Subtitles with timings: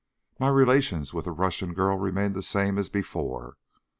[0.39, 3.57] My relations with the Russian girl remained the same as before.